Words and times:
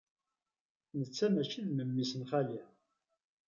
Netta 0.99 1.27
maci 1.33 1.61
d 1.67 1.67
memmi-s 1.71 2.11
n 2.19 2.23
xali. 2.29 2.61